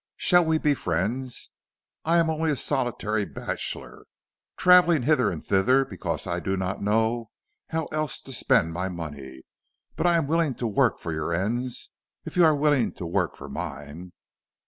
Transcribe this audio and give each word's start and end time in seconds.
Shall 0.17 0.43
we 0.45 0.57
be 0.57 0.73
friends? 0.73 1.51
I 2.05 2.17
am 2.17 2.27
only 2.27 2.49
a 2.49 2.55
solitary 2.55 3.23
bachelor, 3.23 4.05
travelling 4.57 5.03
hither 5.03 5.29
and 5.29 5.45
thither 5.45 5.85
because 5.85 6.25
I 6.25 6.39
do 6.39 6.57
not 6.57 6.81
know 6.81 7.29
how 7.67 7.85
else 7.91 8.19
to 8.21 8.33
spend 8.33 8.73
my 8.73 8.89
money; 8.89 9.43
but 9.95 10.07
I 10.07 10.17
am 10.17 10.25
willing 10.25 10.55
to 10.55 10.65
work 10.65 10.97
for 10.97 11.13
your 11.13 11.31
ends 11.35 11.91
if 12.25 12.35
you 12.35 12.43
are 12.43 12.55
willing 12.55 12.93
to 12.93 13.05
work 13.05 13.35
for 13.37 13.47
mine." 13.47 14.11